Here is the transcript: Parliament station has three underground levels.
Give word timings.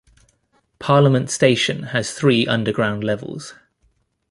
Parliament 0.79 1.29
station 1.29 1.83
has 1.93 2.11
three 2.11 2.47
underground 2.47 3.03
levels. 3.03 3.53